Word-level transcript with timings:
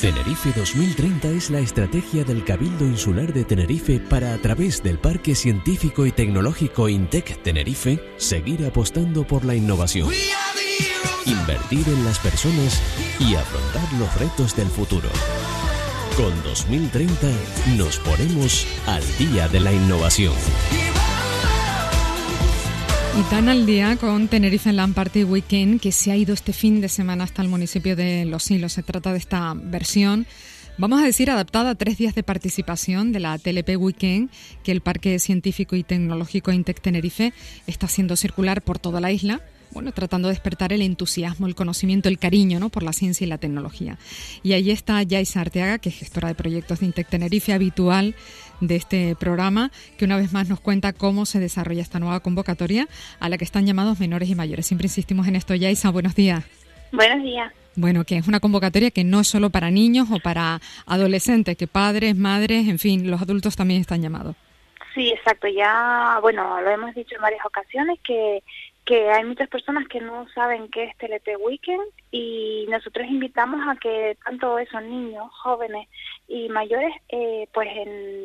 Tenerife 0.00 0.52
2030 0.54 1.28
es 1.30 1.50
la 1.50 1.58
estrategia 1.58 2.22
del 2.22 2.44
Cabildo 2.44 2.84
Insular 2.84 3.32
de 3.32 3.44
Tenerife 3.44 3.98
para, 3.98 4.32
a 4.32 4.38
través 4.38 4.80
del 4.80 4.96
Parque 4.96 5.34
Científico 5.34 6.06
y 6.06 6.12
Tecnológico 6.12 6.88
INTEC 6.88 7.42
Tenerife, 7.42 7.98
seguir 8.16 8.64
apostando 8.64 9.26
por 9.26 9.44
la 9.44 9.56
innovación, 9.56 10.08
invertir 11.26 11.84
en 11.88 12.04
las 12.04 12.20
personas 12.20 12.80
y 13.18 13.34
afrontar 13.34 13.92
los 13.98 14.14
retos 14.20 14.54
del 14.54 14.68
futuro. 14.68 15.08
Con 16.16 16.32
2030 16.44 17.28
nos 17.76 17.98
ponemos 17.98 18.68
al 18.86 19.02
día 19.18 19.48
de 19.48 19.58
la 19.58 19.72
innovación. 19.72 20.34
Y 23.18 23.22
tan 23.22 23.48
al 23.48 23.66
día 23.66 23.96
con 23.96 24.28
Tenerife 24.28 24.72
Land 24.72 24.94
Party 24.94 25.24
Weekend 25.24 25.80
que 25.80 25.90
se 25.90 26.12
ha 26.12 26.16
ido 26.16 26.32
este 26.32 26.52
fin 26.52 26.80
de 26.80 26.88
semana 26.88 27.24
hasta 27.24 27.42
el 27.42 27.48
municipio 27.48 27.96
de 27.96 28.24
Los 28.24 28.48
Hilos. 28.48 28.74
Se 28.74 28.84
trata 28.84 29.10
de 29.10 29.18
esta 29.18 29.54
versión, 29.56 30.24
vamos 30.76 31.02
a 31.02 31.04
decir, 31.04 31.28
adaptada 31.28 31.70
a 31.70 31.74
tres 31.74 31.98
días 31.98 32.14
de 32.14 32.22
participación 32.22 33.10
de 33.10 33.18
la 33.18 33.36
TLP 33.36 33.76
Weekend 33.76 34.30
que 34.62 34.70
el 34.70 34.82
Parque 34.82 35.18
Científico 35.18 35.74
y 35.74 35.82
Tecnológico 35.82 36.52
Intec 36.52 36.80
Tenerife 36.80 37.32
está 37.66 37.86
haciendo 37.86 38.14
circular 38.14 38.62
por 38.62 38.78
toda 38.78 39.00
la 39.00 39.10
isla 39.10 39.40
bueno, 39.72 39.92
tratando 39.92 40.28
de 40.28 40.34
despertar 40.34 40.72
el 40.72 40.82
entusiasmo, 40.82 41.46
el 41.46 41.54
conocimiento, 41.54 42.08
el 42.08 42.18
cariño 42.18 42.58
¿no? 42.58 42.68
por 42.68 42.82
la 42.82 42.92
ciencia 42.92 43.24
y 43.24 43.28
la 43.28 43.38
tecnología. 43.38 43.98
Y 44.42 44.52
ahí 44.52 44.70
está 44.70 45.02
Yaisa 45.02 45.40
Arteaga, 45.40 45.78
que 45.78 45.88
es 45.88 45.98
gestora 45.98 46.28
de 46.28 46.34
proyectos 46.34 46.80
de 46.80 46.86
Intec 46.86 47.08
Tenerife, 47.08 47.52
habitual 47.52 48.14
de 48.60 48.76
este 48.76 49.16
programa, 49.16 49.70
que 49.96 50.04
una 50.04 50.16
vez 50.16 50.32
más 50.32 50.48
nos 50.48 50.60
cuenta 50.60 50.92
cómo 50.92 51.26
se 51.26 51.38
desarrolla 51.38 51.82
esta 51.82 52.00
nueva 52.00 52.20
convocatoria 52.20 52.88
a 53.20 53.28
la 53.28 53.38
que 53.38 53.44
están 53.44 53.66
llamados 53.66 54.00
menores 54.00 54.28
y 54.28 54.34
mayores. 54.34 54.66
Siempre 54.66 54.86
insistimos 54.86 55.28
en 55.28 55.36
esto. 55.36 55.54
Yaisa, 55.54 55.90
buenos 55.90 56.14
días. 56.14 56.44
Buenos 56.92 57.22
días. 57.22 57.52
Bueno, 57.76 58.04
que 58.04 58.16
es 58.16 58.26
una 58.26 58.40
convocatoria 58.40 58.90
que 58.90 59.04
no 59.04 59.20
es 59.20 59.28
solo 59.28 59.50
para 59.50 59.70
niños 59.70 60.08
o 60.10 60.18
para 60.18 60.60
adolescentes, 60.86 61.56
que 61.56 61.68
padres, 61.68 62.16
madres, 62.16 62.66
en 62.66 62.78
fin, 62.78 63.08
los 63.08 63.22
adultos 63.22 63.54
también 63.54 63.80
están 63.80 64.02
llamados. 64.02 64.34
Sí, 64.94 65.10
exacto. 65.10 65.46
Ya, 65.46 66.18
bueno, 66.20 66.60
lo 66.60 66.70
hemos 66.70 66.92
dicho 66.94 67.14
en 67.14 67.22
varias 67.22 67.46
ocasiones 67.46 68.00
que 68.02 68.42
que 68.88 69.10
hay 69.10 69.22
muchas 69.22 69.50
personas 69.50 69.86
que 69.86 70.00
no 70.00 70.26
saben 70.30 70.68
qué 70.68 70.84
es 70.84 70.96
TLP 70.96 71.38
Weekend 71.44 71.92
y 72.10 72.66
nosotros 72.68 73.06
invitamos 73.08 73.60
a 73.68 73.76
que 73.76 74.16
tanto 74.24 74.58
esos 74.58 74.82
niños, 74.82 75.30
jóvenes 75.42 75.88
y 76.26 76.48
mayores 76.48 76.92
eh, 77.08 77.48
pues 77.52 77.68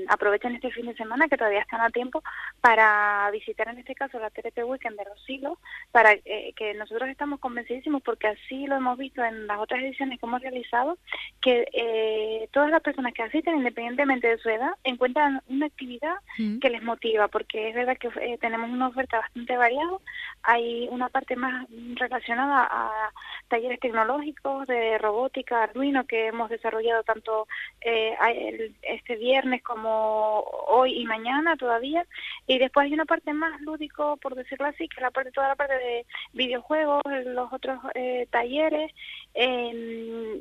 aprovechen 0.10 0.56
este 0.56 0.72
fin 0.72 0.86
de 0.86 0.96
semana 0.96 1.28
que 1.28 1.38
todavía 1.38 1.62
están 1.62 1.82
a 1.82 1.90
tiempo 1.90 2.22
para 2.62 3.30
visitar 3.32 3.68
en 3.70 3.80
este 3.80 3.96
caso 3.96 4.20
la 4.20 4.30
TRT 4.30 4.60
Weekend 4.66 4.98
de 4.98 5.06
los 5.06 5.24
siglos 5.24 5.58
para 5.92 6.14
eh, 6.14 6.54
que 6.56 6.74
nosotros 6.74 7.10
estamos 7.10 7.40
convencidísimos 7.40 8.02
porque 8.02 8.28
así 8.28 8.68
lo 8.68 8.76
hemos 8.76 8.98
visto 8.98 9.24
en 9.24 9.48
las 9.48 9.60
otras 9.60 9.82
ediciones 9.82 10.20
que 10.20 10.26
hemos 10.26 10.42
realizado 10.42 10.98
que 11.42 11.66
eh, 11.74 12.50
todas 12.52 12.70
las 12.70 12.82
personas 12.82 13.14
que 13.14 13.24
asisten 13.24 13.58
independientemente 13.58 14.28
de 14.28 14.38
su 14.38 14.50
edad 14.50 14.72
encuentran 14.84 15.42
una 15.48 15.66
actividad 15.66 16.16
mm. 16.38 16.60
que 16.60 16.70
les 16.70 16.84
motiva 16.84 17.28
porque 17.30 17.70
es 17.70 17.76
verdad 17.76 17.98
que 17.98 18.38
tenemos 18.38 18.70
una 18.70 18.88
oferta 18.88 19.20
bastante 19.20 19.56
variada 19.56 19.98
hay 20.44 20.88
una 20.92 21.08
parte 21.10 21.36
más 21.38 21.66
relacionada 21.96 22.68
a 22.70 23.12
talleres 23.48 23.73
tecnológicos 23.80 24.68
de 24.68 24.98
robótica 24.98 25.64
Arduino 25.64 26.06
que 26.06 26.28
hemos 26.28 26.50
desarrollado 26.50 27.04
tanto 27.04 27.48
eh, 27.82 28.72
este 28.82 29.16
viernes 29.16 29.62
como 29.64 30.40
hoy 30.68 31.02
y 31.02 31.06
mañana 31.06 31.56
todavía. 31.58 32.06
Y 32.48 32.60
después 32.60 32.86
hay 32.86 32.94
una 32.94 33.06
parte 33.06 33.34
más 33.34 33.62
lúdico, 33.62 34.18
por 34.18 34.36
decirlo 34.36 34.68
así, 34.68 34.88
que 34.88 34.96
es 34.98 35.02
la 35.02 35.12
parte, 35.12 35.32
toda 35.32 35.50
la 35.50 35.56
parte 35.56 35.76
de 35.76 36.06
videojuegos, 36.34 37.02
los 37.26 37.52
otros 37.52 37.80
eh, 37.96 38.28
talleres, 38.32 38.92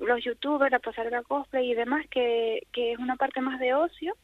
los 0.00 0.22
youtubers, 0.25 0.70
la 0.70 0.78
pasarela 0.78 1.22
cosplay 1.22 1.70
y 1.70 1.75
demás, 1.75 2.06
que, 2.10 2.66
que 2.72 2.92
es 2.92 2.98
una 2.98 3.16
parte 3.16 3.41
más 3.41 3.58
de 3.58 3.75
ocio 3.75 4.14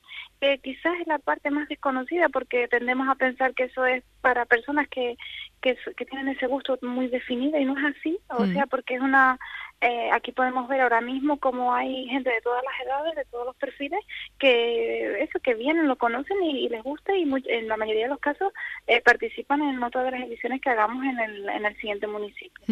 que 0.41 0.59
quizás 0.59 0.95
es 1.01 1.07
la 1.07 1.19
parte 1.19 1.51
más 1.51 1.69
desconocida 1.69 2.29
porque 2.29 2.69
tendemos 2.69 3.09
a 3.09 3.15
pensar 3.15 3.55
que 3.55 3.65
eso 3.65 3.85
es 3.87 4.05
para 4.21 4.45
personas 4.45 4.89
que, 4.89 5.17
que, 5.61 5.77
tienen 6.07 6.29
ese 6.29 6.47
gusto 6.47 6.79
muy 6.83 7.09
definido 7.09 7.59
y 7.59 7.65
no 7.65 7.77
es 7.79 7.97
así, 7.97 8.19
o 8.29 8.45
mm. 8.45 8.53
sea, 8.53 8.67
porque 8.67 8.95
es 8.95 9.01
una 9.01 9.39
eh, 9.81 10.11
aquí 10.13 10.33
podemos 10.33 10.69
ver 10.69 10.81
ahora 10.81 11.01
mismo 11.01 11.39
cómo 11.39 11.73
hay 11.73 12.07
gente 12.09 12.31
de 12.31 12.41
todas 12.41 12.63
las 12.65 12.87
edades, 12.87 13.15
de 13.15 13.25
todos 13.27 13.47
los 13.47 13.57
perfiles, 13.57 14.01
que 14.39 15.23
eso, 15.23 15.39
que 15.41 15.55
vienen, 15.55 15.87
lo 15.87 15.97
conocen 15.97 16.43
y, 16.43 16.69
les 16.69 16.83
gusta 16.83 17.17
y 17.17 17.23
en 17.23 17.69
la 17.69 17.77
mayoría 17.77 18.05
de 18.05 18.09
los 18.09 18.19
casos 18.19 18.53
eh, 18.89 19.01
participan 19.03 19.63
en 19.63 19.83
otra 19.83 20.03
de 20.03 20.11
las 20.11 20.23
ediciones 20.23 20.61
que 20.61 20.71
hagamos 20.71 21.05
en 21.05 21.21
el, 21.21 21.49
en 21.49 21.65
el 21.65 21.77
siguiente 21.77 22.07
municipio. 22.07 22.65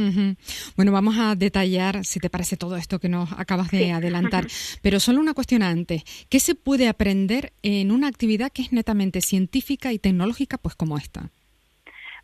Bueno, 0.76 0.92
vamos 0.92 1.16
a 1.18 1.36
detallar, 1.36 2.04
si 2.04 2.18
te 2.18 2.28
parece 2.28 2.56
todo 2.56 2.76
esto 2.76 2.98
que 2.98 3.08
nos 3.08 3.32
acabas 3.38 3.70
de 3.70 3.92
adelantar, 3.92 4.46
pero 4.82 4.98
solo 4.98 5.20
una 5.20 5.34
cuestión 5.34 5.62
antes. 5.62 6.02
¿Qué 6.28 6.40
se 6.40 6.54
puede 6.54 6.88
aprender 6.88 7.52
en 7.62 7.92
una 7.92 8.08
actividad 8.08 8.50
que 8.50 8.62
es 8.62 8.72
netamente 8.72 9.20
científica 9.20 9.92
y 9.92 9.98
tecnológica, 9.98 10.58
pues 10.58 10.74
como 10.74 10.98
esta? 10.98 11.30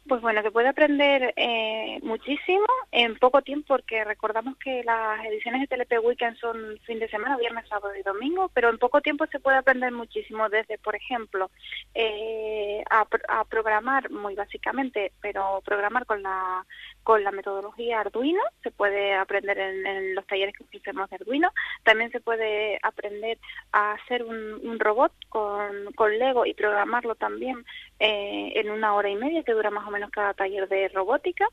Pues 0.09 0.21
bueno, 0.21 0.43
se 0.43 0.51
puede 0.51 0.69
aprender 0.69 1.33
eh, 1.37 2.01
muchísimo 2.03 2.67
en 2.91 3.17
poco 3.19 3.41
tiempo 3.41 3.69
porque 3.69 4.03
recordamos 4.05 4.57
que 4.57 4.83
las 4.83 5.25
ediciones 5.25 5.61
de 5.61 5.69
TLP 5.69 6.05
Weekend 6.05 6.37
son 6.39 6.57
fin 6.85 6.99
de 6.99 7.09
semana, 7.09 7.37
viernes, 7.37 7.69
sábado 7.69 7.95
y 7.95 8.03
domingo, 8.03 8.51
pero 8.53 8.69
en 8.69 8.79
poco 8.79 9.01
tiempo 9.01 9.27
se 9.29 9.39
puede 9.39 9.59
aprender 9.59 9.93
muchísimo 9.93 10.49
desde, 10.49 10.77
por 10.79 10.97
ejemplo, 10.97 11.53
eh, 11.95 12.83
a, 12.91 13.45
programar 13.45 14.11
muy 14.11 14.35
básicamente, 14.35 15.12
pero 15.21 15.62
programar 15.65 16.05
con 16.05 16.21
la 16.21 16.67
con 17.03 17.25
la 17.25 17.33
metodología 17.33 18.01
Arduino, 18.01 18.43
se 18.63 18.71
puede 18.71 19.15
aprender 19.15 19.59
en, 19.59 20.15
los 20.15 20.27
talleres 20.27 20.57
que 20.57 20.65
ofrecemos 20.65 21.09
de 21.11 21.17
Arduino, 21.17 21.51
también 21.83 22.11
se 22.11 22.21
puede 22.21 22.79
aprender 22.83 23.39
a 23.73 23.93
hacer 23.93 24.25
un, 24.25 24.79
robot 24.79 25.12
con, 25.29 25.93
con 25.95 26.19
Lego 26.19 26.45
y 26.47 26.55
programarlo 26.55 27.15
también 27.15 27.65
eh, 28.01 28.53
en 28.57 28.71
una 28.71 28.95
hora 28.95 29.11
y 29.11 29.17
media 29.17 29.43
que 29.43 29.53
dura 29.53 29.71
más 29.71 29.87
o 29.87 29.91
menos 29.91 30.11
cada 30.11 30.35
taller 30.35 30.69
de 30.69 30.89
robótica. 30.89 31.47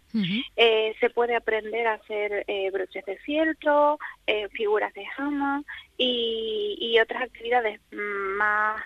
Eh, 0.56 0.96
se 1.00 1.10
puede 1.10 1.36
aprender 1.36 1.88
a 1.88 1.94
hacer 1.94 2.44
eh, 2.48 2.72
broches 2.72 3.06
de 3.06 3.18
fieltro, 3.18 4.00
eh, 4.26 4.48
figuras 4.50 4.94
de 4.94 5.06
jama 5.06 5.64
y, 5.98 6.78
y 6.80 7.00
otras 7.00 7.24
actividades 7.24 7.80
más 7.92 8.82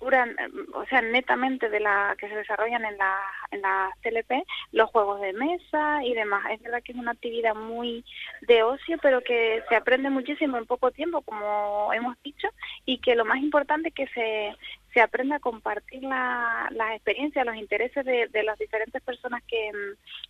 puras, 0.00 0.28
o 0.74 0.84
sea, 0.86 1.02
netamente 1.02 1.68
de 1.68 1.78
la 1.78 2.16
que 2.18 2.28
se 2.28 2.34
desarrollan 2.34 2.84
en 2.84 2.96
la, 2.96 3.16
en 3.50 3.60
la 3.60 3.90
TLP, 4.02 4.44
los 4.72 4.90
juegos 4.90 5.20
de 5.20 5.34
mesa 5.34 6.02
y 6.02 6.14
demás. 6.14 6.42
Es 6.50 6.60
verdad 6.62 6.82
que 6.82 6.92
es 6.92 6.98
una 6.98 7.12
actividad 7.12 7.54
muy 7.54 8.04
de 8.40 8.62
ocio, 8.62 8.96
pero 9.02 9.20
que 9.20 9.62
se 9.68 9.76
aprende 9.76 10.08
muchísimo 10.08 10.56
en 10.56 10.66
poco 10.66 10.90
tiempo, 10.90 11.20
como 11.20 11.92
hemos 11.92 12.16
dicho, 12.22 12.48
y 12.86 12.98
que 12.98 13.14
lo 13.14 13.24
más 13.24 13.38
importante 13.38 13.90
es 13.90 13.94
que 13.94 14.06
se, 14.08 14.56
se 14.92 15.00
aprende 15.00 15.34
a 15.34 15.40
compartir 15.40 16.02
las 16.02 16.72
la 16.72 16.94
experiencias, 16.94 17.46
los 17.46 17.56
intereses 17.56 18.04
de, 18.04 18.28
las 18.42 18.58
diferentes 18.58 19.02
personas 19.02 19.42
que, 19.44 19.70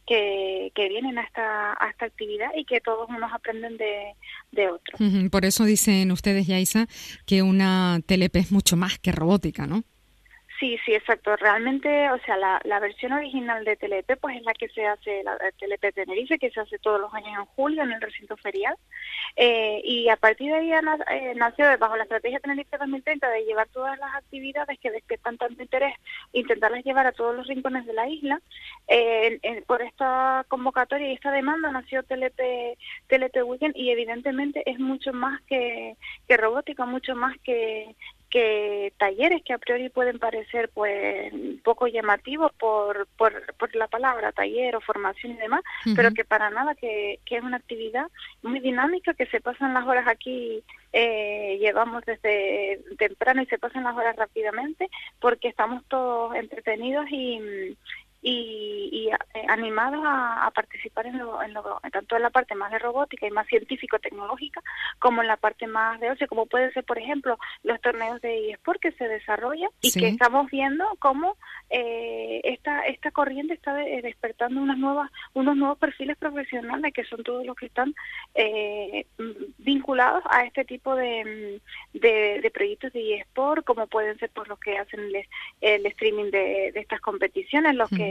que, 0.06 0.88
vienen 0.88 1.19
a 1.19 1.22
esta, 1.22 1.72
a 1.72 1.91
esta 1.91 2.06
actividad 2.06 2.50
y 2.54 2.65
que 2.65 2.81
todos 2.81 3.09
unos 3.09 3.32
aprenden 3.32 3.76
de, 3.76 4.15
de 4.53 4.69
otros. 4.69 5.00
Por 5.31 5.44
eso 5.44 5.65
dicen 5.65 6.10
ustedes, 6.10 6.47
Yaisa, 6.47 6.87
que 7.26 7.43
una 7.43 8.00
TLP 8.06 8.37
es 8.37 8.53
mucho 8.53 8.76
más 8.76 8.98
que 8.98 9.12
robótica, 9.12 9.66
¿no? 9.66 9.84
Sí, 10.60 10.78
sí, 10.84 10.93
exacto. 10.93 11.34
Realmente, 11.37 12.10
o 12.10 12.19
sea, 12.19 12.37
la, 12.37 12.60
la 12.65 12.81
versión 12.81 13.12
original 13.12 13.65
de 13.65 13.76
TLP, 13.76 14.21
pues 14.21 14.37
es 14.37 14.43
la 14.43 14.53
que 14.53 14.69
se 14.69 14.87
hace, 14.87 15.22
la 15.25 15.38
TLP 15.38 15.94
Tenerife, 15.94 16.38
que 16.38 16.50
se 16.50 16.60
hace 16.60 16.78
todos 16.78 17.00
los 17.00 17.15
años 17.15 17.32
en 17.38 17.47
julio 17.47 17.82
en 17.82 17.93
el 17.93 18.00
recinto 18.03 18.37
ferial. 18.37 18.75
Eh, 19.37 19.81
y 19.82 20.10
a 20.10 20.16
partir 20.16 20.53
de 20.53 20.59
ahí 20.59 20.71
eh, 20.71 21.32
nació, 21.34 21.66
bajo 21.78 21.97
la 21.97 22.03
estrategia 22.03 22.41
Tenerife 22.41 22.76
2030, 22.76 23.31
de 23.31 23.44
llevar 23.47 23.69
todas 23.69 23.98
las 23.98 24.15
actividades 24.15 24.78
que 24.81 24.91
despiertan 24.91 25.38
tanto 25.38 25.62
interés, 25.62 25.94
intentarlas 26.34 26.84
llevar 26.84 27.06
a 27.06 27.12
todos 27.12 27.34
los 27.34 27.47
rincones 27.47 27.87
de 27.87 27.94
la 27.94 28.06
isla. 28.06 28.42
Eh, 28.87 29.62
por 29.66 29.81
esta 29.81 30.44
convocatoria 30.48 31.09
y 31.09 31.15
esta 31.15 31.32
demanda 31.32 31.72
nació 31.72 32.03
TLP, 32.03 32.77
TLP 33.06 33.44
Weekend 33.47 33.77
y 33.78 33.91
evidentemente 33.91 34.62
es 34.71 34.78
mucho 34.78 35.15
más 35.15 35.41
que, 35.42 35.97
que 36.28 36.36
robótica, 36.36 36.84
mucho 36.84 37.15
más 37.16 37.34
que, 37.39 37.95
que 38.30 38.92
talleres 38.97 39.42
que 39.44 39.53
a 39.53 39.59
priori 39.59 39.88
pueden 39.88 40.18
parecer 40.18 40.71
pues 40.72 41.32
poco 41.65 41.88
llamativos 41.88 42.53
por, 42.53 43.09
por, 43.16 43.54
por 43.56 43.74
la 43.74 43.88
palabra 43.88 44.32
taller 44.32 44.77
o 44.77 44.80
formación 44.80 45.32
y 45.32 45.36
demás, 45.36 45.62
pero 45.97 46.12
que 46.12 46.24
para 46.24 46.48
nada 46.50 46.74
que, 46.77 47.18
que, 47.27 47.36
es 47.36 47.42
una 47.42 47.56
actividad 47.56 48.06
muy 48.42 48.60
dinámica 48.60 49.15
que 49.15 49.27
se 49.27 49.41
pasan 49.41 49.74
las 49.74 49.86
horas 49.86 50.06
aquí, 50.06 50.62
eh, 50.92 51.59
llevamos 51.60 52.04
desde 52.04 52.80
temprano 52.98 53.42
y 53.42 53.47
se 53.47 53.59
pasan 53.59 53.84
las 53.84 53.97
horas 53.97 54.16
rápidamente 54.16 54.88
porque 55.18 55.48
estamos 55.48 55.84
todos 55.88 56.34
entretenidos 56.36 57.06
y, 57.10 57.77
y, 58.22 59.09
eh, 59.34 59.45
animados 59.49 60.01
a, 60.05 60.51
participar 60.55 61.07
en, 61.07 61.19
lo, 61.19 61.43
en 61.43 61.55
lo, 61.55 61.81
tanto 61.93 62.17
en 62.17 62.22
la 62.22 62.31
parte 62.31 62.55
más 62.55 62.71
de 62.71 62.78
robótica 62.78 63.27
y 63.27 63.31
más 63.31 63.47
científico-tecnológica 63.47 64.61
como 64.99 65.22
en 65.22 65.28
la 65.28 65.37
parte 65.37 65.67
más 65.67 66.01
de 66.01 66.11
ocio, 66.11 66.27
como 66.27 66.47
pueden 66.47 66.72
ser, 66.72 66.84
por 66.84 66.99
ejemplo, 66.99 67.39
los 67.63 67.81
torneos 67.81 68.21
de 68.21 68.51
eSport 68.51 68.81
que 68.81 68.93
se 68.93 69.09
desarrollan 69.09 69.71
y 69.81 69.93
que 69.93 70.09
estamos 70.09 70.51
viendo 70.51 70.84
cómo 70.99 71.37
eh, 71.71 72.41
esta 72.45 72.83
esta 72.83 73.11
corriente 73.11 73.55
está 73.55 73.75
despertando 73.75 74.61
unas 74.61 74.78
nuevas 74.78 75.11
unos 75.34 75.57
nuevos 75.57 75.78
perfiles 75.78 76.16
profesionales 76.16 76.93
que 76.93 77.05
son 77.05 77.23
todos 77.23 77.47
los 77.47 77.57
que 77.57 77.66
están 77.66 77.95
eh, 78.34 79.07
vinculados 79.59 80.25
a 80.31 80.45
este 80.45 80.65
tipo 80.65 80.95
de, 80.95 81.61
de, 81.93 82.51
proyectos 82.53 82.93
de 82.93 83.16
eSport, 83.16 83.65
como 83.65 83.87
pueden 83.87 84.19
ser 84.19 84.31
por 84.31 84.47
pues, 84.47 84.49
los 84.49 84.61
que 84.61 84.78
hacen 84.78 85.01
el, 85.61 85.87
streaming 85.87 86.31
de, 86.31 86.69
estas 86.75 87.01
competiciones, 87.01 87.75
los 87.75 87.91
que 87.91 88.09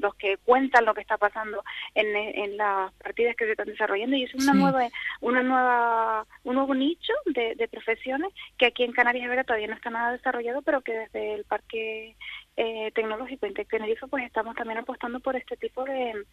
los 0.00 0.14
que 0.16 0.36
cuentan 0.38 0.84
lo 0.84 0.94
que 0.94 1.00
está 1.00 1.16
pasando 1.18 1.62
en, 1.94 2.14
en 2.16 2.56
las 2.56 2.92
partidas 2.94 3.36
que 3.36 3.44
se 3.46 3.52
están 3.52 3.68
desarrollando 3.68 4.16
y 4.16 4.24
es 4.24 4.34
una 4.34 4.54
nueva 4.54 4.88
una 5.20 5.42
nueva 5.42 6.26
un 6.44 6.54
nuevo 6.54 6.74
nicho 6.74 7.12
de, 7.26 7.54
de 7.54 7.68
profesiones 7.68 8.32
que 8.58 8.66
aquí 8.66 8.84
en 8.84 8.92
Canarias 8.92 9.22
todavía 9.46 9.68
no 9.68 9.74
está 9.74 9.90
nada 9.90 10.12
desarrollado, 10.12 10.62
pero 10.62 10.82
que 10.82 10.92
desde 10.92 11.34
el 11.34 11.44
Parque 11.44 12.16
eh, 12.56 12.90
Tecnológico 12.94 13.46
Tenerife 13.68 14.06
pues 14.08 14.24
estamos 14.24 14.54
también 14.54 14.78
apostando 14.78 15.20
por 15.20 15.36
este 15.36 15.56
tipo 15.56 15.84
de, 15.84 16.24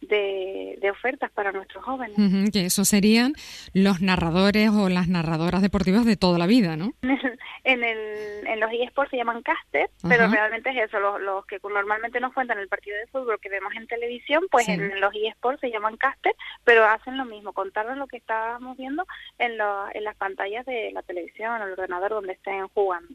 de, 0.00 0.90
ofertas 0.90 1.30
para 1.30 1.52
nuestros 1.52 1.84
jóvenes. 1.84 2.16
que 2.52 2.64
eso 2.64 2.84
serían 2.84 3.34
los 3.74 4.00
narradores 4.00 4.70
o 4.70 4.88
las 4.88 5.08
narradoras 5.08 5.62
deportivas 5.62 6.04
de 6.04 6.16
toda 6.16 6.38
la 6.38 6.46
vida, 6.46 6.76
¿no? 6.76 6.92
en, 7.64 7.84
el, 7.84 8.46
en 8.46 8.60
los 8.60 8.70
eSports 8.72 9.10
se 9.10 9.16
llaman 9.18 9.42
caster, 9.42 9.90
pero 10.08 10.28
realmente 10.28 10.70
es 10.70 10.88
eso, 10.88 10.98
los, 11.18 11.44
que 11.46 11.58
normalmente 11.62 12.20
nos 12.20 12.32
cuentan 12.32 12.58
el 12.58 12.68
partido 12.68 12.96
de 12.96 13.06
fútbol 13.08 13.38
que 13.40 13.48
vemos 13.48 13.72
en 13.76 13.86
televisión, 13.86 14.44
pues 14.50 14.68
en 14.68 15.00
los 15.00 15.12
eSports 15.14 15.60
se 15.60 15.70
llaman 15.70 15.96
caster, 15.96 16.34
pero 16.64 16.84
hacen 16.86 17.18
lo 17.18 17.24
mismo, 17.24 17.52
contarnos 17.52 17.98
lo 17.98 18.06
que 18.06 18.16
estábamos 18.16 18.76
viendo 18.76 19.06
en, 19.38 19.52
en 19.52 20.04
las 20.04 20.16
pantallas 20.16 20.64
de 20.66 20.90
la 20.92 21.02
televisión 21.02 21.28
el 21.62 21.72
ordenador 21.72 22.10
donde 22.10 22.32
estén 22.32 22.66
jugando. 22.68 23.08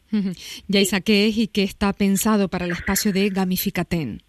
Yaisa, 0.67 1.01
¿qué 1.01 1.27
es 1.27 1.37
y 1.37 1.47
qué 1.47 1.63
está 1.63 1.93
pensado 1.93 2.47
para 2.53 2.65
el 2.65 2.71
espacio 2.71 3.11
de 3.11 3.29
Gamificaten? 3.29 4.21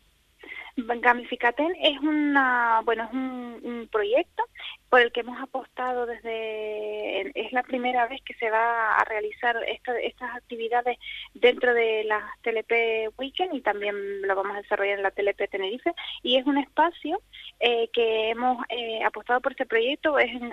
Gamificaten 0.76 1.74
es 1.78 2.00
una, 2.00 2.80
bueno, 2.82 3.04
es 3.04 3.12
un, 3.12 3.88
proyecto 3.92 4.42
por 4.88 5.00
el 5.00 5.12
que 5.12 5.20
hemos 5.20 5.40
apostado 5.40 6.06
desde, 6.06 7.20
es 7.38 7.52
la 7.52 7.62
primera 7.62 8.08
vez 8.08 8.22
que 8.24 8.34
se 8.34 8.50
va 8.50 8.96
a 8.96 9.04
realizar 9.04 9.56
estas 9.68 10.34
actividades 10.34 10.98
dentro 11.34 11.74
de 11.74 12.04
las 12.04 12.22
TLP 12.42 13.16
Weekend 13.18 13.54
y 13.54 13.60
también 13.60 14.22
lo 14.22 14.34
vamos 14.34 14.56
a 14.56 14.62
desarrollar 14.62 14.96
en 14.96 15.02
la 15.02 15.10
TLP 15.10 15.48
Tenerife 15.50 15.92
y 16.22 16.36
es 16.38 16.46
un 16.46 16.56
espacio 16.56 17.20
eh, 17.60 17.88
que 17.92 18.30
hemos 18.30 18.64
eh, 18.70 19.04
apostado 19.04 19.40
por 19.42 19.52
este 19.52 19.66
proyecto, 19.66 20.18
es 20.18 20.32
en, 20.32 20.52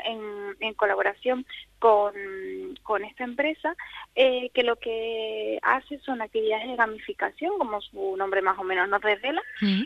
en, 0.59 0.73
colaboración 0.73 1.45
con, 1.81 2.13
con, 2.83 3.03
esta 3.03 3.23
empresa, 3.23 3.75
eh, 4.13 4.51
que 4.53 4.61
lo 4.61 4.75
que 4.75 5.57
hace 5.63 5.97
son 6.01 6.21
actividades 6.21 6.67
de 6.67 6.75
gamificación, 6.75 7.57
como 7.57 7.81
su 7.81 8.15
nombre 8.17 8.43
más 8.43 8.59
o 8.59 8.63
menos 8.63 8.87
nos 8.87 9.01
revela, 9.01 9.41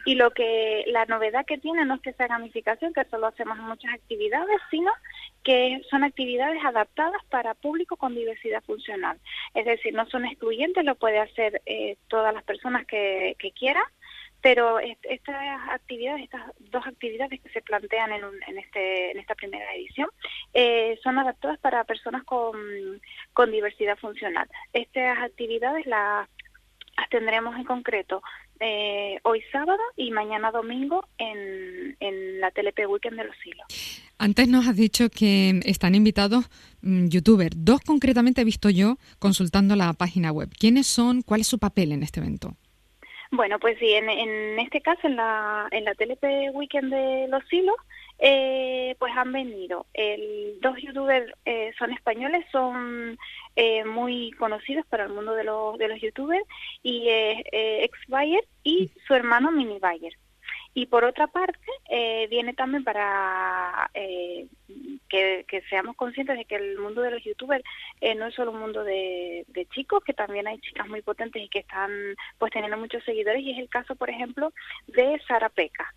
y 0.06 0.16
lo 0.16 0.32
que 0.32 0.84
la 0.88 1.06
novedad 1.06 1.46
que 1.46 1.58
tiene 1.58 1.86
no 1.86 1.96
es 1.96 2.02
que 2.02 2.12
sea 2.12 2.28
gamificación, 2.28 2.94
que 2.94 3.06
solo 3.06 3.28
hacemos 3.28 3.58
muchas 3.60 3.94
actividades, 3.94 4.60
sino 4.70 4.92
que 5.44 5.82
son 5.90 6.04
actividades 6.04 6.60
adaptadas 6.66 7.24
para 7.30 7.54
público 7.54 7.96
con 7.96 8.14
diversidad 8.14 8.62
funcional. 8.64 9.18
Es 9.54 9.66
decir, 9.66 9.94
no 9.94 10.06
son 10.08 10.26
excluyentes, 10.26 10.84
lo 10.84 10.96
puede 10.96 11.20
hacer 11.20 11.62
todas 12.10 12.34
las 12.34 12.44
personas 12.44 12.86
que, 12.86 13.38
que 13.40 13.52
quieran, 13.52 13.86
pero 14.46 14.78
estas 14.80 15.36
actividades, 15.72 16.26
estas 16.26 16.44
dos 16.70 16.86
actividades 16.86 17.42
que 17.42 17.50
se 17.50 17.64
plantean 17.64 18.12
en, 18.12 18.22
en, 18.48 18.60
este, 18.60 19.10
en 19.10 19.18
esta 19.18 19.34
primera 19.34 19.66
edición, 19.74 20.08
eh, 20.54 21.00
son 21.02 21.18
adaptadas 21.18 21.58
para 21.58 21.84
personas 21.84 22.24
con, 22.26 22.54
diversidad 23.52 23.98
funcional. 23.98 24.48
Estas 24.72 25.18
actividades 25.18 25.88
las, 25.88 26.30
tendremos 27.10 27.56
en 27.56 27.64
concreto 27.64 28.22
eh, 28.60 29.18
hoy 29.24 29.42
sábado 29.52 29.82
y 29.96 30.12
mañana 30.12 30.52
domingo 30.52 31.08
en, 31.18 32.40
la 32.40 32.52
TLP 32.52 32.88
Weekend 32.88 33.18
de 33.18 33.24
los 33.24 33.36
Hilos. 33.44 33.66
Antes 34.20 34.48
nos 34.48 34.68
has 34.68 34.76
dicho 34.76 35.10
que 35.10 35.60
están 35.66 35.96
invitados 35.96 36.46
mm, 36.84 37.08
youtubers. 37.08 37.56
Dos 37.58 37.82
concretamente 37.82 38.42
he 38.42 38.46
visto 38.46 38.70
yo 38.70 39.00
consultando 39.18 39.76
la 39.76 39.92
página 39.94 40.32
web. 40.32 40.52
¿Quiénes 40.56 40.86
son? 40.86 41.24
¿Cuál 41.24 41.42
es 41.42 41.48
su 41.48 41.58
papel 41.58 41.94
en 41.94 42.04
este 42.04 42.20
evento? 42.20 42.56
Bueno, 43.32 43.60
pues 43.60 43.78
sí, 43.80 43.94
en, 43.94 44.10
en 44.10 44.60
este 44.60 44.82
caso, 44.82 45.08
en 45.08 45.16
la, 45.16 45.68
en 45.72 45.86
la 45.86 45.96
TLP 45.96 46.54
Weekend 46.54 46.94
de 46.94 47.28
Los 47.30 47.44
Hilos, 47.52 47.76
eh, 48.20 48.96
pues 49.00 49.14
han 49.16 49.32
venido. 49.32 49.86
El, 49.94 50.58
dos 50.62 50.78
youtubers 50.82 51.32
eh, 51.46 51.74
son 51.78 51.92
españoles, 51.92 52.46
son 52.52 53.18
eh, 53.56 53.84
muy 53.84 54.32
conocidos 54.34 54.86
para 54.88 55.04
el 55.06 55.14
mundo 55.14 55.34
de 55.34 55.44
los, 55.44 55.78
de 55.78 55.88
los 55.88 56.00
youtubers, 56.00 56.46
y 56.82 57.08
ex 57.10 57.98
Bayer 58.08 58.44
y 58.64 58.92
su 59.08 59.14
hermano 59.14 59.52
Mini 59.52 59.80
Bayer. 59.80 60.14
Y 60.78 60.88
por 60.88 61.06
otra 61.06 61.28
parte, 61.28 61.58
eh, 61.90 62.28
viene 62.30 62.54
también 62.54 62.84
para 62.84 63.90
eh, 63.94 64.46
que, 65.08 65.64
seamos 65.70 65.96
conscientes 65.96 66.38
de 66.38 66.44
que 66.44 66.56
el 66.56 66.78
mundo 66.78 67.02
de 67.02 67.12
los 67.12 67.24
youtubers 67.24 67.64
eh, 68.02 68.14
no 68.14 68.28
es 68.28 68.36
solo 68.36 68.52
un 68.52 68.60
mundo 68.60 68.84
de, 68.84 69.46
chicos, 69.74 70.04
que 70.04 70.14
también 70.14 70.48
hay 70.48 70.60
chicas 70.60 70.86
muy 70.90 71.02
potentes 71.02 71.42
y 71.42 71.48
que 71.48 71.60
están 71.60 71.92
pues 72.38 72.52
teniendo 72.52 72.78
muchos 72.78 73.02
seguidores, 73.06 73.42
y 73.42 73.52
es 73.52 73.60
el 73.60 73.70
caso, 73.70 73.96
por 73.96 74.10
ejemplo, 74.10 74.52
de 74.88 75.18
Sara 75.26 75.48
Peca. 75.48 75.95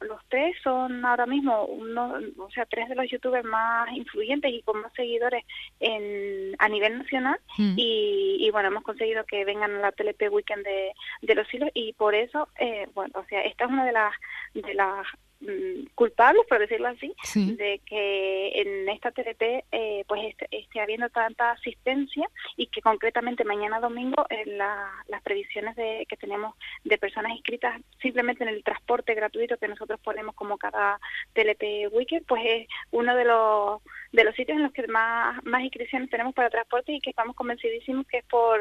Los 0.00 0.20
tres 0.28 0.56
son 0.62 1.04
ahora 1.04 1.26
mismo, 1.26 1.64
uno, 1.66 2.14
o 2.38 2.50
sea, 2.50 2.64
tres 2.66 2.88
de 2.88 2.94
los 2.94 3.10
youtubers 3.10 3.44
más 3.44 3.90
influyentes 3.92 4.50
y 4.52 4.62
con 4.62 4.80
más 4.80 4.92
seguidores 4.94 5.44
en, 5.80 6.54
a 6.58 6.68
nivel 6.68 6.98
nacional, 6.98 7.38
mm. 7.58 7.74
y, 7.76 8.48
bueno, 8.50 8.68
hemos 8.68 8.82
conseguido 8.82 9.24
que 9.24 9.44
vengan 9.44 9.76
a 9.76 9.80
la 9.80 9.92
TLP 9.92 10.30
Weekend 10.30 10.64
de, 10.64 10.92
de 11.22 11.34
los 11.34 11.52
hilos, 11.52 11.70
y 11.74 11.92
por 11.92 12.14
eso, 12.14 12.48
bueno, 12.94 13.12
o 13.14 13.24
sea, 13.26 13.42
esta 13.42 13.64
es 13.64 13.70
una 13.70 13.84
de 13.84 13.92
las 13.92 14.12
de 14.54 14.74
las 14.74 15.06
mm, 15.40 15.86
culpables, 15.94 16.44
por 16.48 16.58
decirlo 16.58 16.88
así, 16.88 17.14
de 17.34 17.80
que 17.86 18.60
en 18.60 18.88
esta 18.88 19.10
TDP 19.10 19.64
eh, 19.72 20.04
pues 20.06 20.22
esté, 20.24 20.46
esté, 20.50 20.80
habiendo 20.80 21.08
tanta 21.10 21.52
asistencia 21.52 22.28
y 22.56 22.66
que 22.66 22.82
concretamente 22.82 23.44
mañana 23.44 23.80
domingo 23.80 24.26
en 24.30 24.58
las 24.58 25.22
previsiones 25.22 25.76
de, 25.76 26.06
que 26.08 26.16
tenemos 26.16 26.54
de 26.84 26.98
personas 26.98 27.32
inscritas 27.32 27.80
simplemente 28.00 28.44
en 28.44 28.50
el 28.50 28.64
transporte 28.64 29.14
gratuito 29.14 29.56
que 29.56 29.68
nosotros 29.68 30.00
ponemos 30.00 30.34
como 30.34 30.58
cada 30.58 31.00
TLP 31.32 31.92
Weekend, 31.92 32.26
pues 32.26 32.42
es 32.44 32.68
uno 32.90 33.16
de 33.16 33.24
los 33.24 33.82
de 34.12 34.24
los 34.24 34.34
sitios 34.34 34.56
en 34.56 34.64
los 34.64 34.72
que 34.72 34.86
más, 34.88 35.42
más 35.44 35.62
inscripciones 35.62 36.10
tenemos 36.10 36.34
para 36.34 36.50
transporte 36.50 36.92
y 36.92 37.00
que 37.00 37.10
estamos 37.10 37.34
convencidísimos 37.34 38.06
que 38.06 38.18
es 38.18 38.24
por, 38.24 38.60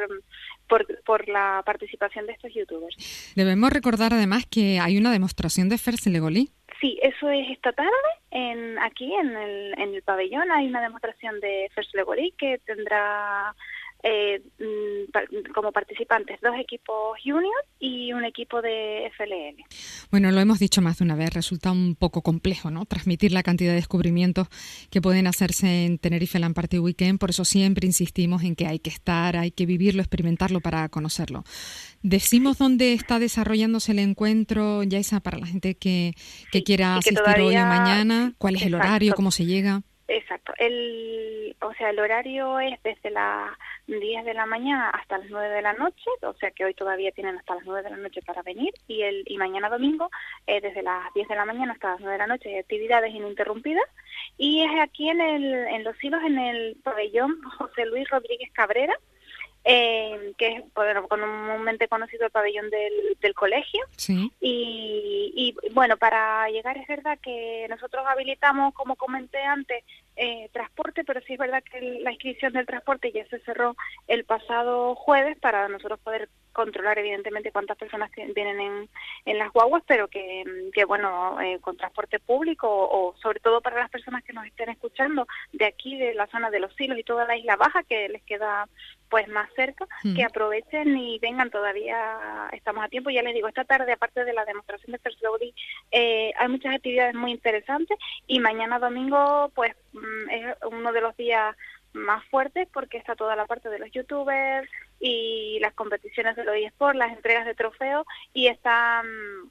por, 0.67 1.27
la 1.27 1.61
participación 1.65 2.25
de 2.25 2.33
estos 2.33 2.53
youtubers. 2.53 3.33
Debemos 3.35 3.71
recordar 3.71 4.13
además 4.13 4.45
que 4.45 4.79
hay 4.79 4.97
una 4.97 5.11
demostración 5.11 5.69
de 5.69 5.77
Legoli. 6.09 6.49
Sí, 6.79 6.97
eso 7.03 7.29
es 7.29 7.49
esta 7.51 7.73
tarde. 7.73 7.91
En, 8.31 8.79
aquí 8.79 9.13
en 9.13 9.35
el, 9.35 9.73
en 9.77 9.93
el 9.93 10.01
pabellón 10.01 10.51
hay 10.51 10.67
una 10.67 10.81
demostración 10.81 11.39
de 11.39 11.69
Legoli 11.93 12.33
que 12.37 12.59
tendrá 12.65 13.53
eh, 14.03 14.41
mm, 14.59 15.51
como 15.53 15.71
participantes 15.71 16.39
dos 16.41 16.53
equipos 16.59 17.17
junior 17.23 17.51
y 17.79 18.13
un 18.13 18.25
equipo 18.25 18.61
de 18.61 19.11
FLL. 19.15 19.63
Bueno, 20.09 20.31
lo 20.31 20.39
hemos 20.39 20.59
dicho 20.59 20.81
más 20.81 20.97
de 20.97 21.03
una 21.03 21.15
vez, 21.15 21.33
resulta 21.33 21.71
un 21.71 21.95
poco 21.95 22.21
complejo, 22.21 22.71
¿no? 22.71 22.85
Transmitir 22.85 23.31
la 23.31 23.43
cantidad 23.43 23.71
de 23.71 23.75
descubrimientos 23.75 24.47
que 24.89 25.01
pueden 25.01 25.27
hacerse 25.27 25.85
en 25.85 25.97
Tenerife 25.99 26.39
Land 26.39 26.55
Party 26.55 26.79
Weekend, 26.79 27.19
por 27.19 27.29
eso 27.29 27.45
siempre 27.45 27.85
insistimos 27.85 28.43
en 28.43 28.55
que 28.55 28.67
hay 28.67 28.79
que 28.79 28.89
estar, 28.89 29.37
hay 29.37 29.51
que 29.51 29.65
vivirlo, 29.65 30.01
experimentarlo 30.01 30.61
para 30.61 30.89
conocerlo. 30.89 31.43
Decimos 32.01 32.57
dónde 32.57 32.93
está 32.93 33.19
desarrollándose 33.19 33.91
el 33.91 33.99
encuentro, 33.99 34.83
Yaisa, 34.83 35.19
para 35.19 35.37
la 35.37 35.45
gente 35.45 35.75
que, 35.75 36.13
que 36.51 36.63
quiera 36.63 36.95
asistir 36.95 37.21
hoy 37.39 37.55
o 37.55 37.65
mañana, 37.65 38.33
cuál 38.37 38.55
es 38.55 38.63
el 38.63 38.75
horario, 38.75 39.13
cómo 39.13 39.31
se 39.31 39.45
llega. 39.45 39.83
Exacto. 40.13 40.51
El, 40.57 41.55
o 41.61 41.73
sea, 41.75 41.89
el 41.89 41.99
horario 41.99 42.59
es 42.59 42.83
desde 42.83 43.11
las 43.11 43.57
10 43.87 44.25
de 44.25 44.33
la 44.33 44.45
mañana 44.45 44.89
hasta 44.89 45.17
las 45.17 45.29
9 45.29 45.47
de 45.47 45.61
la 45.61 45.71
noche, 45.71 46.09
o 46.21 46.33
sea 46.33 46.51
que 46.51 46.65
hoy 46.65 46.73
todavía 46.73 47.13
tienen 47.13 47.37
hasta 47.37 47.55
las 47.55 47.63
9 47.63 47.81
de 47.81 47.91
la 47.91 47.95
noche 47.95 48.21
para 48.21 48.41
venir 48.41 48.73
y 48.87 49.03
el 49.03 49.23
y 49.25 49.37
mañana 49.37 49.69
domingo 49.69 50.11
eh, 50.47 50.59
desde 50.59 50.83
las 50.83 51.13
10 51.13 51.29
de 51.29 51.35
la 51.35 51.45
mañana 51.45 51.71
hasta 51.71 51.91
las 51.91 52.01
9 52.01 52.11
de 52.11 52.17
la 52.17 52.27
noche 52.27 52.49
hay 52.49 52.57
actividades 52.57 53.15
ininterrumpidas 53.15 53.85
y 54.37 54.65
es 54.65 54.71
aquí 54.81 55.09
en 55.09 55.21
el 55.21 55.53
en 55.53 55.85
Los 55.85 56.03
Hilos 56.03 56.21
en 56.25 56.37
el 56.39 56.75
pabellón 56.83 57.41
José 57.57 57.85
Luis 57.85 58.09
Rodríguez 58.09 58.51
Cabrera 58.51 58.93
eh, 59.63 60.33
que 60.37 60.47
es 60.47 60.63
bueno, 60.73 61.07
comúnmente 61.07 61.87
conocido 61.87 62.25
el 62.25 62.31
pabellón 62.31 62.69
del, 62.69 63.17
del 63.19 63.33
colegio. 63.33 63.81
Y, 64.39 65.31
y, 65.35 65.55
bueno, 65.73 65.97
para 65.97 66.49
llegar 66.49 66.77
es 66.77 66.87
verdad 66.87 67.19
que 67.21 67.67
nosotros 67.69 68.03
habilitamos, 68.07 68.73
como 68.73 68.95
comenté 68.95 69.41
antes, 69.43 69.83
eh, 70.23 70.49
transporte, 70.53 71.03
pero 71.03 71.19
sí 71.21 71.33
es 71.33 71.39
verdad 71.39 71.63
que 71.63 71.81
la 71.81 72.11
inscripción 72.11 72.53
del 72.53 72.67
transporte 72.67 73.11
ya 73.11 73.25
se 73.25 73.39
cerró 73.39 73.75
el 74.07 74.23
pasado 74.23 74.93
jueves 74.93 75.35
para 75.39 75.67
nosotros 75.67 75.99
poder 75.99 76.29
controlar 76.53 76.99
evidentemente 76.99 77.51
cuántas 77.51 77.75
personas 77.75 78.11
vienen 78.35 78.59
en, 78.59 78.89
en 79.25 79.37
las 79.39 79.51
guaguas, 79.51 79.81
pero 79.87 80.09
que, 80.09 80.43
que 80.73 80.85
bueno, 80.85 81.41
eh, 81.41 81.57
con 81.59 81.75
transporte 81.75 82.19
público 82.19 82.67
o, 82.69 83.15
sobre 83.17 83.39
todo 83.39 83.61
para 83.61 83.79
las 83.79 83.89
personas 83.89 84.23
que 84.23 84.33
nos 84.33 84.45
estén 84.45 84.69
escuchando 84.69 85.27
de 85.53 85.65
aquí, 85.65 85.97
de 85.97 86.13
la 86.13 86.27
zona 86.27 86.51
de 86.51 86.59
los 86.59 86.75
silos 86.75 86.99
y 86.99 87.03
toda 87.03 87.25
la 87.25 87.35
isla 87.35 87.55
baja 87.55 87.81
que 87.83 88.07
les 88.09 88.21
queda 88.21 88.67
pues 89.09 89.27
más 89.27 89.49
cerca, 89.55 89.87
mm. 90.03 90.15
que 90.15 90.23
aprovechen 90.23 90.97
y 90.97 91.19
vengan 91.19 91.49
todavía, 91.49 92.47
estamos 92.53 92.85
a 92.85 92.89
tiempo, 92.89 93.09
ya 93.09 93.23
les 93.23 93.33
digo, 93.33 93.47
esta 93.47 93.65
tarde 93.65 93.91
aparte 93.91 94.23
de 94.23 94.33
la 94.33 94.45
demostración 94.45 94.93
de 94.93 94.99
First 94.99 95.21
eh, 95.91 96.31
hay 96.37 96.47
muchas 96.47 96.75
actividades 96.75 97.13
muy 97.13 97.31
interesantes 97.31 97.97
y 98.27 98.39
mañana 98.39 98.79
domingo 98.79 99.51
pues 99.53 99.73
mm, 99.73 99.80
es 100.31 100.55
uno 100.71 100.91
de 100.91 101.01
los 101.01 101.15
días 101.17 101.55
más 101.93 102.23
fuertes 102.25 102.67
porque 102.73 102.97
está 102.97 103.15
toda 103.15 103.35
la 103.35 103.45
parte 103.45 103.69
de 103.69 103.79
los 103.79 103.91
youtubers 103.91 104.69
y 104.99 105.59
las 105.61 105.73
competiciones 105.73 106.35
de 106.35 106.45
los 106.45 106.55
eSports, 106.55 106.97
las 106.97 107.11
entregas 107.11 107.45
de 107.45 107.55
trofeos 107.55 108.05
y 108.33 108.47
está 108.47 109.03
mm, 109.03 109.49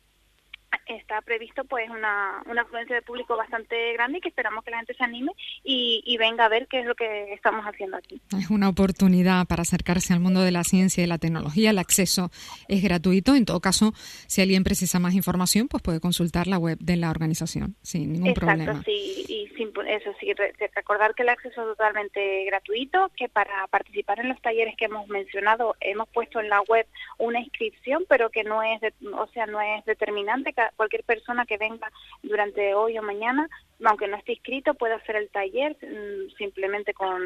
está 0.96 1.20
previsto 1.22 1.64
pues 1.64 1.88
una, 1.90 2.42
una 2.48 2.62
afluencia 2.62 2.96
de 2.96 3.02
público 3.02 3.36
bastante 3.36 3.92
grande 3.94 4.18
y 4.18 4.20
que 4.20 4.28
esperamos 4.28 4.64
que 4.64 4.70
la 4.70 4.78
gente 4.78 4.94
se 4.94 5.04
anime 5.04 5.32
y, 5.64 6.02
y, 6.04 6.16
venga 6.16 6.44
a 6.44 6.48
ver 6.48 6.66
qué 6.68 6.80
es 6.80 6.86
lo 6.86 6.94
que 6.94 7.32
estamos 7.32 7.64
haciendo 7.64 7.96
aquí. 7.96 8.20
Es 8.38 8.50
una 8.50 8.68
oportunidad 8.68 9.46
para 9.46 9.62
acercarse 9.62 10.12
al 10.12 10.20
mundo 10.20 10.40
de 10.42 10.50
la 10.50 10.64
ciencia 10.64 11.02
y 11.02 11.06
la 11.06 11.18
tecnología. 11.18 11.70
El 11.70 11.78
acceso 11.78 12.30
es 12.68 12.82
gratuito. 12.82 13.34
En 13.34 13.44
todo 13.44 13.60
caso, 13.60 13.92
si 14.26 14.42
alguien 14.42 14.64
precisa 14.64 14.98
más 14.98 15.14
información, 15.14 15.68
pues 15.68 15.82
puede 15.82 16.00
consultar 16.00 16.46
la 16.46 16.58
web 16.58 16.78
de 16.80 16.96
la 16.96 17.10
organización 17.10 17.76
sin 17.82 18.12
ningún 18.12 18.34
problema. 18.34 18.82
Sí, 18.84 18.90
y 18.90 19.24
sin, 19.34 19.39
eso 19.86 20.12
sí, 20.18 20.32
recordar 20.74 21.14
que 21.14 21.22
el 21.22 21.28
acceso 21.28 21.62
es 21.62 21.68
totalmente 21.68 22.44
gratuito, 22.44 23.10
que 23.16 23.28
para 23.28 23.66
participar 23.68 24.20
en 24.20 24.28
los 24.28 24.40
talleres 24.40 24.76
que 24.76 24.86
hemos 24.86 25.08
mencionado 25.08 25.76
hemos 25.80 26.08
puesto 26.08 26.40
en 26.40 26.48
la 26.48 26.60
web 26.62 26.86
una 27.18 27.40
inscripción, 27.40 28.04
pero 28.08 28.30
que 28.30 28.44
no 28.44 28.62
es, 28.62 28.80
o 29.14 29.26
sea, 29.28 29.46
no 29.46 29.60
es 29.60 29.84
determinante. 29.84 30.54
Cualquier 30.76 31.04
persona 31.04 31.46
que 31.46 31.58
venga 31.58 31.90
durante 32.22 32.74
hoy 32.74 32.98
o 32.98 33.02
mañana, 33.02 33.48
aunque 33.84 34.08
no 34.08 34.16
esté 34.16 34.32
inscrito, 34.32 34.74
puede 34.74 34.94
hacer 34.94 35.16
el 35.16 35.30
taller 35.30 35.76
mm, 35.80 36.30
simplemente 36.36 36.92
con, 36.92 37.22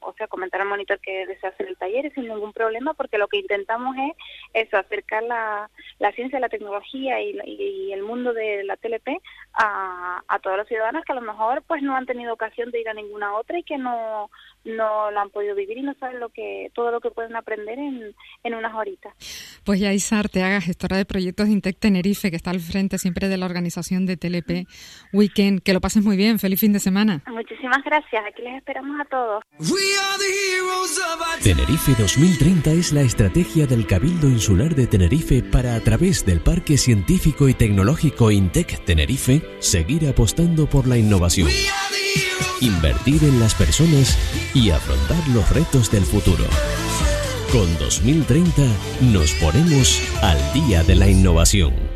o 0.00 0.12
sea, 0.14 0.28
comentar 0.28 0.60
al 0.60 0.68
monitor 0.68 0.98
que 1.00 1.26
desea 1.26 1.50
hacer 1.50 1.68
el 1.68 1.76
taller 1.76 2.12
sin 2.14 2.28
ningún 2.28 2.52
problema, 2.52 2.94
porque 2.94 3.18
lo 3.18 3.28
que 3.28 3.38
intentamos 3.38 3.96
es 3.96 4.66
eso, 4.66 4.76
acercar 4.76 5.22
la, 5.22 5.70
la 5.98 6.12
ciencia, 6.12 6.40
la 6.40 6.48
tecnología 6.48 7.20
y, 7.20 7.38
y, 7.44 7.92
el 7.92 8.02
mundo 8.02 8.32
de 8.32 8.64
la 8.64 8.76
TLP 8.76 9.08
a, 9.54 10.22
a 10.26 10.38
todos 10.38 10.56
los 10.56 10.68
ciudadanos 10.68 11.04
que 11.04 11.12
a 11.12 11.16
lo 11.16 11.20
mejor 11.20 11.62
pues 11.66 11.82
no 11.82 11.96
han 11.96 12.06
tenido 12.06 12.32
ocasión 12.32 12.70
de 12.70 12.80
ir 12.80 12.88
a 12.88 12.94
ninguna 12.94 13.34
otra 13.34 13.58
y 13.58 13.62
que 13.64 13.78
no 13.78 14.30
no 14.64 15.10
lo 15.10 15.20
han 15.20 15.30
podido 15.30 15.54
vivir 15.54 15.78
y 15.78 15.82
no 15.82 15.94
saben 15.98 16.20
lo 16.20 16.28
que 16.28 16.70
todo 16.74 16.90
lo 16.90 17.00
que 17.00 17.10
pueden 17.10 17.36
aprender 17.36 17.78
en, 17.78 18.14
en 18.44 18.54
unas 18.54 18.74
horitas. 18.74 19.14
Pues 19.64 19.80
ya 19.80 19.92
Isar 19.92 20.28
te 20.28 20.42
haga 20.42 20.60
gestora 20.60 20.96
de 20.96 21.04
proyectos 21.04 21.46
de 21.46 21.52
Intec 21.52 21.78
Tenerife, 21.78 22.30
que 22.30 22.36
está 22.36 22.50
al 22.50 22.60
frente 22.60 22.98
siempre 22.98 23.28
de 23.28 23.36
la 23.36 23.46
organización 23.46 24.06
de 24.06 24.16
TLP 24.16 24.68
Weekend. 25.12 25.62
Que 25.62 25.72
lo 25.72 25.80
pases 25.80 26.04
muy 26.04 26.16
bien, 26.16 26.38
feliz 26.38 26.60
fin 26.60 26.72
de 26.72 26.80
semana. 26.80 27.22
Muchísimas 27.26 27.82
gracias, 27.84 28.24
aquí 28.26 28.42
les 28.42 28.56
esperamos 28.56 29.00
a 29.00 29.04
todos. 29.04 29.44
Tenerife 31.42 31.92
2030 31.98 32.70
es 32.72 32.92
la 32.92 33.02
estrategia 33.02 33.66
del 33.66 33.86
Cabildo 33.86 34.28
Insular 34.28 34.74
de 34.74 34.86
Tenerife 34.86 35.42
para 35.42 35.74
a 35.74 35.80
través 35.80 36.24
del 36.26 36.40
Parque 36.40 36.76
Científico 36.76 37.48
y 37.48 37.54
Tecnológico 37.54 38.30
Intec 38.30 38.84
Tenerife 38.84 39.42
seguir 39.58 40.08
apostando 40.08 40.66
por 40.68 40.86
la 40.86 40.98
innovación 40.98 41.48
invertir 42.60 43.24
en 43.24 43.40
las 43.40 43.54
personas 43.54 44.18
y 44.54 44.70
afrontar 44.70 45.26
los 45.28 45.48
retos 45.50 45.90
del 45.90 46.04
futuro. 46.04 46.44
Con 47.52 47.78
2030 47.78 48.62
nos 49.12 49.32
ponemos 49.34 50.00
al 50.22 50.38
día 50.52 50.84
de 50.84 50.94
la 50.94 51.08
innovación. 51.08 51.89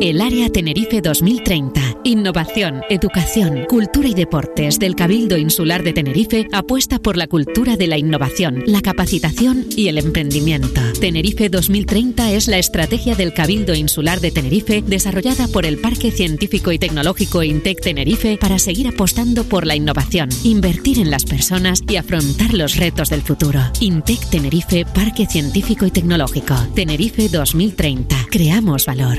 El 0.00 0.20
Área 0.20 0.50
Tenerife 0.50 1.00
2030. 1.00 1.80
Innovación, 2.02 2.82
educación, 2.90 3.64
cultura 3.68 4.08
y 4.08 4.14
deportes 4.14 4.80
del 4.80 4.96
Cabildo 4.96 5.38
Insular 5.38 5.84
de 5.84 5.92
Tenerife 5.92 6.48
apuesta 6.50 6.98
por 6.98 7.16
la 7.16 7.28
cultura 7.28 7.76
de 7.76 7.86
la 7.86 7.96
innovación, 7.96 8.64
la 8.66 8.82
capacitación 8.82 9.66
y 9.76 9.86
el 9.86 9.98
emprendimiento. 9.98 10.80
Tenerife 11.00 11.48
2030 11.48 12.32
es 12.32 12.48
la 12.48 12.58
estrategia 12.58 13.14
del 13.14 13.32
Cabildo 13.32 13.72
Insular 13.72 14.18
de 14.18 14.32
Tenerife 14.32 14.82
desarrollada 14.82 15.46
por 15.46 15.64
el 15.64 15.78
Parque 15.78 16.10
Científico 16.10 16.72
y 16.72 16.80
Tecnológico 16.80 17.44
Intec 17.44 17.80
Tenerife 17.80 18.36
para 18.36 18.58
seguir 18.58 18.88
apostando 18.88 19.44
por 19.44 19.64
la 19.64 19.76
innovación, 19.76 20.28
invertir 20.42 20.98
en 20.98 21.12
las 21.12 21.24
personas 21.24 21.84
y 21.88 21.98
afrontar 21.98 22.52
los 22.52 22.74
retos 22.74 23.10
del 23.10 23.22
futuro. 23.22 23.60
Intec 23.78 24.28
Tenerife, 24.28 24.86
Parque 24.86 25.26
Científico 25.26 25.86
y 25.86 25.92
Tecnológico. 25.92 26.56
Tenerife 26.74 27.28
2030. 27.28 28.26
Creamos 28.28 28.86
valor. 28.86 29.18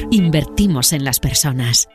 En 0.65 1.03
las 1.03 1.19
personas. 1.19 1.87